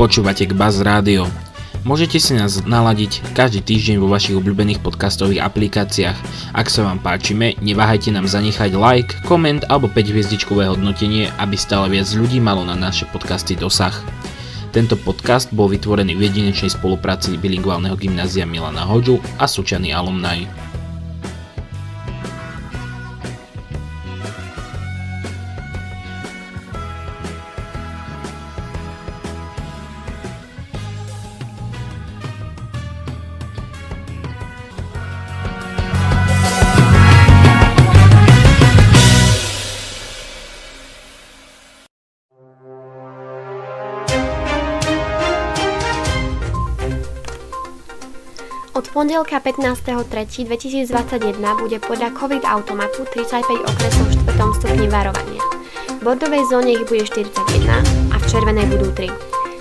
Počúvate 0.00 0.48
k 0.48 0.56
Buzz 0.56 0.80
Rádio. 0.80 1.28
Môžete 1.84 2.16
si 2.16 2.32
nás 2.32 2.64
naladiť 2.64 3.20
každý 3.36 3.60
týždeň 3.60 4.00
vo 4.00 4.08
vašich 4.08 4.32
obľúbených 4.32 4.80
podcastových 4.80 5.44
aplikáciách. 5.44 6.16
Ak 6.56 6.72
sa 6.72 6.88
vám 6.88 7.04
páčime, 7.04 7.52
neváhajte 7.60 8.08
nám 8.08 8.24
zanechať 8.24 8.80
like, 8.80 9.12
koment 9.28 9.60
alebo 9.68 9.92
5 9.92 10.00
hviezdičkové 10.00 10.72
hodnotenie, 10.72 11.28
aby 11.36 11.52
stále 11.52 11.92
viac 11.92 12.08
ľudí 12.16 12.40
malo 12.40 12.64
na 12.64 12.80
naše 12.80 13.04
podcasty 13.12 13.60
dosah. 13.60 13.92
Tento 14.72 14.96
podcast 14.96 15.52
bol 15.52 15.68
vytvorený 15.68 16.16
v 16.16 16.32
jedinečnej 16.32 16.72
spolupráci 16.72 17.36
bilingválneho 17.36 17.92
gymnázia 18.00 18.48
Milana 18.48 18.88
Hoďu 18.88 19.20
a 19.36 19.44
Sučany 19.44 19.92
alumni. 19.92 20.48
Pondelka 48.90 49.38
15.3.2021 49.38 51.38
bude 51.62 51.78
podľa 51.78 52.10
COVID 52.10 52.42
automatu 52.42 53.06
35 53.06 53.62
okresov 53.62 54.10
v 54.10 54.14
4. 54.34 54.58
stupni 54.58 54.90
varovania. 54.90 55.38
V 56.02 56.02
bordovej 56.02 56.42
zóne 56.50 56.74
ich 56.74 56.82
bude 56.90 57.06
41 57.06 57.30
a 58.10 58.16
v 58.18 58.24
červenej 58.26 58.66
budú 58.66 58.90
3. 58.90 59.06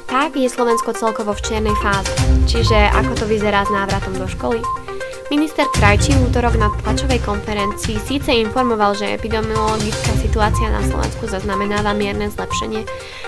Tak 0.09 0.33
je 0.33 0.49
Slovensko 0.49 0.97
celkovo 0.97 1.37
v 1.37 1.45
čiernej 1.45 1.77
fáze. 1.77 2.09
Čiže 2.49 2.89
ako 2.97 3.21
to 3.21 3.29
vyzerá 3.29 3.61
s 3.61 3.69
návratom 3.69 4.17
do 4.17 4.25
školy? 4.25 4.65
Minister 5.29 5.69
Krajčí 5.77 6.17
v 6.17 6.25
útorok 6.25 6.57
na 6.57 6.73
tlačovej 6.81 7.21
konferencii 7.21 8.01
síce 8.01 8.33
informoval, 8.33 8.97
že 8.97 9.13
epidemiologická 9.13 10.17
situácia 10.17 10.73
na 10.73 10.81
Slovensku 10.81 11.29
zaznamenáva 11.29 11.93
mierne 11.93 12.33
zlepšenie, 12.33 12.81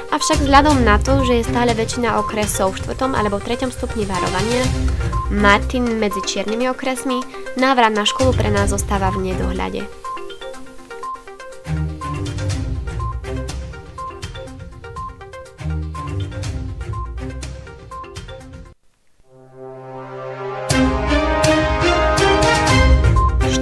avšak 0.09 0.41
vzhľadom 0.41 0.81
na 0.81 0.97
to, 0.97 1.21
že 1.21 1.45
je 1.45 1.49
stále 1.53 1.77
väčšina 1.77 2.17
okresov 2.17 2.73
v 2.73 2.97
4. 2.97 3.05
alebo 3.05 3.37
3. 3.37 3.69
stupni 3.69 4.09
varovania, 4.09 4.65
Martin 5.29 6.01
medzi 6.01 6.25
čiernymi 6.25 6.73
okresmi, 6.73 7.21
návrat 7.61 7.93
na 7.93 8.01
školu 8.01 8.33
pre 8.33 8.49
nás 8.49 8.73
zostáva 8.73 9.13
v 9.13 9.29
nedohľade. 9.29 10.00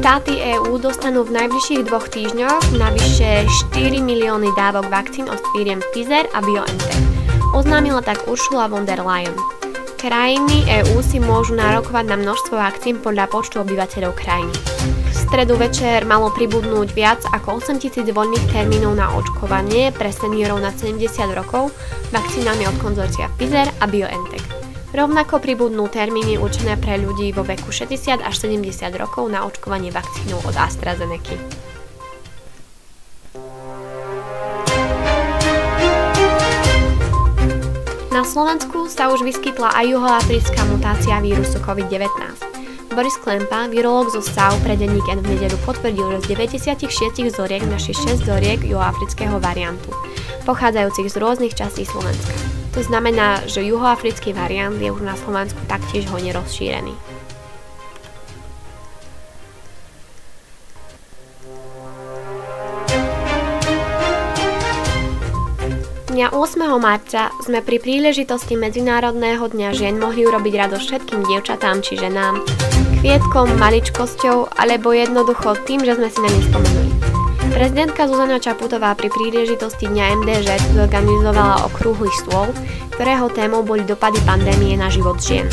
Štáty 0.09 0.41
EÚ 0.41 0.81
dostanú 0.81 1.21
v 1.21 1.37
najbližších 1.37 1.85
dvoch 1.85 2.09
týždňoch 2.09 2.81
navyše 2.81 3.45
4 3.77 4.01
milióny 4.01 4.49
dávok 4.57 4.89
vakcín 4.89 5.29
od 5.29 5.37
firiem 5.53 5.85
Pfizer 5.93 6.25
a 6.33 6.41
BioNTech. 6.41 6.97
Oznámila 7.53 8.01
tak 8.01 8.25
Ursula 8.25 8.65
von 8.65 8.89
der 8.89 9.05
Leyen. 9.05 9.37
Krajiny 10.01 10.65
EÚ 10.65 11.05
si 11.05 11.21
môžu 11.21 11.53
nárokovať 11.53 12.09
na 12.09 12.17
množstvo 12.25 12.57
vakcín 12.57 12.97
podľa 12.97 13.29
počtu 13.29 13.61
obyvateľov 13.61 14.17
krajiny. 14.17 14.55
V 15.13 15.17
stredu 15.29 15.61
večer 15.61 16.01
malo 16.09 16.33
pribudnúť 16.33 16.89
viac 16.97 17.21
ako 17.29 17.61
8 17.61 17.77
tisíc 17.77 18.09
voľných 18.09 18.49
termínov 18.49 18.97
na 18.97 19.13
očkovanie 19.13 19.93
pre 19.93 20.09
seniorov 20.09 20.57
na 20.57 20.73
70 20.73 21.05
rokov 21.37 21.69
vakcínami 22.09 22.65
od 22.65 22.73
konzorcia 22.81 23.29
Pfizer 23.37 23.69
a 23.77 23.85
BioNTech. 23.85 24.58
Rovnako 24.89 25.37
pribudnú 25.37 25.85
termíny 25.85 26.41
určené 26.41 26.73
pre 26.73 26.97
ľudí 26.97 27.29
vo 27.29 27.45
veku 27.45 27.69
60 27.69 28.25
až 28.25 28.35
70 28.41 28.89
rokov 28.97 29.29
na 29.29 29.45
očkovanie 29.45 29.93
vakcínou 29.93 30.41
od 30.41 30.55
AstraZeneca. 30.57 31.37
Na 38.09 38.25
Slovensku 38.25 38.89
sa 38.89 39.13
už 39.13 39.21
vyskytla 39.21 39.77
aj 39.77 39.85
juhoafrická 39.93 40.65
mutácia 40.67 41.21
vírusu 41.21 41.61
COVID-19. 41.61 42.09
Boris 42.89 43.15
Klempa, 43.21 43.69
virológ 43.69 44.09
zo 44.09 44.25
SAU 44.25 44.57
pre 44.65 44.73
denník 44.73 45.05
N 45.05 45.21
v 45.21 45.37
nedelu 45.37 45.55
potvrdil, 45.69 46.17
že 46.17 46.33
z 46.33 46.49
96 46.81 47.29
zoriek 47.29 47.61
naši 47.69 47.93
6 47.93 48.25
zoriek 48.25 48.65
juhoafrického 48.65 49.37
variantu, 49.37 49.93
pochádzajúcich 50.49 51.13
z 51.13 51.15
rôznych 51.21 51.53
častí 51.53 51.85
Slovenska. 51.85 52.58
To 52.79 52.87
znamená, 52.87 53.43
že 53.43 53.59
juhoafrický 53.59 54.31
variant 54.31 54.79
je 54.79 54.87
už 54.87 55.03
na 55.03 55.11
Slovensku 55.19 55.59
taktiež 55.67 56.07
hodne 56.15 56.31
rozšírený. 56.31 56.95
Dňa 66.07 66.31
8. 66.31 66.39
marca 66.79 67.35
sme 67.43 67.59
pri 67.59 67.83
príležitosti 67.83 68.55
Medzinárodného 68.55 69.43
dňa 69.51 69.75
žien 69.75 69.99
mohli 69.99 70.23
urobiť 70.23 70.53
radosť 70.55 70.83
všetkým 70.87 71.27
dievčatám 71.27 71.83
či 71.83 71.99
ženám, 71.99 72.47
kvietkom, 73.03 73.59
maličkosťou 73.59 74.55
alebo 74.55 74.95
jednoducho 74.95 75.67
tým, 75.67 75.83
že 75.83 75.99
sme 75.99 76.07
si 76.07 76.19
na 76.23 76.31
ne 76.31 76.41
spomenuli. 76.47 76.98
Prezidentka 77.49 78.05
Zuzana 78.05 78.37
Čaputová 78.37 78.93
pri 78.93 79.09
príležitosti 79.09 79.89
Dňa 79.89 80.21
MDŽ 80.21 80.77
zorganizovala 80.77 81.65
okrúhly 81.65 82.13
stôl, 82.21 82.53
ktorého 82.93 83.25
témou 83.33 83.65
boli 83.65 83.81
dopady 83.81 84.21
pandémie 84.21 84.77
na 84.77 84.93
život 84.93 85.17
žien. 85.17 85.49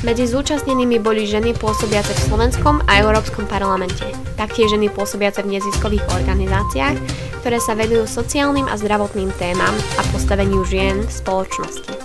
Medzi 0.00 0.24
zúčastnenými 0.24 0.96
boli 0.96 1.28
ženy 1.28 1.52
pôsobiace 1.52 2.16
v 2.16 2.24
slovenskom 2.24 2.80
a 2.88 3.04
európskom 3.04 3.44
parlamente, 3.44 4.08
taktiež 4.40 4.72
ženy 4.72 4.88
pôsobiace 4.88 5.44
v 5.44 5.60
neziskových 5.60 6.08
organizáciách, 6.08 6.96
ktoré 7.44 7.60
sa 7.60 7.76
venujú 7.76 8.08
sociálnym 8.08 8.64
a 8.64 8.80
zdravotným 8.80 9.28
témam 9.36 9.76
a 10.00 10.02
postaveniu 10.16 10.64
žien 10.64 11.04
v 11.04 11.12
spoločnosti. 11.12 11.99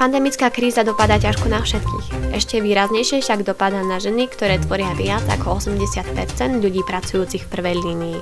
Pandemická 0.00 0.48
kríza 0.48 0.80
dopadá 0.80 1.20
ťažko 1.20 1.52
na 1.52 1.60
všetkých. 1.60 2.32
Ešte 2.32 2.64
výraznejšie 2.64 3.20
však 3.20 3.44
dopadá 3.44 3.84
na 3.84 4.00
ženy, 4.00 4.32
ktoré 4.32 4.56
tvoria 4.56 4.96
viac 4.96 5.20
ako 5.28 5.60
80% 5.60 6.56
ľudí 6.56 6.80
pracujúcich 6.88 7.44
v 7.44 7.50
prvej 7.52 7.76
línii. 7.84 8.18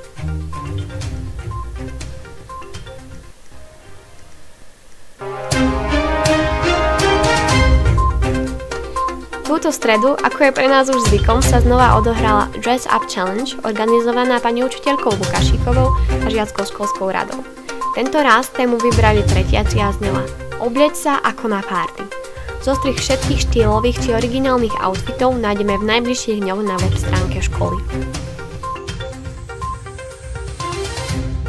Túto 9.47 9.71
stredu, 9.71 10.19
ako 10.19 10.51
je 10.51 10.53
pre 10.59 10.67
nás 10.67 10.91
už 10.91 10.99
zvykom, 11.15 11.47
sa 11.47 11.63
znova 11.63 11.95
odohrala 11.95 12.51
Dress 12.59 12.91
Up 12.91 13.07
Challenge, 13.07 13.55
organizovaná 13.63 14.43
pani 14.43 14.67
učiteľkou 14.67 15.15
Lukašíkovou 15.15 15.95
a 15.95 16.27
žiackou 16.27 16.67
školskou 16.67 17.07
radou. 17.07 17.39
Tento 17.95 18.19
raz 18.19 18.51
tému 18.51 18.83
vybrali 18.83 19.23
tretiaci 19.23 19.79
a 19.79 19.95
znela 19.95 20.48
Oblieť 20.59 20.95
sa 20.99 21.13
ako 21.23 21.55
na 21.55 21.63
párty. 21.63 22.03
Zostrih 22.67 22.99
všetkých 22.99 23.47
štýlových 23.47 23.99
či 24.03 24.11
originálnych 24.11 24.75
outfitov 24.83 25.39
nájdeme 25.39 25.79
v 25.79 25.87
najbližších 25.87 26.43
dňoch 26.43 26.63
na 26.67 26.75
web 26.83 26.95
stránke 26.99 27.39
školy. 27.39 27.79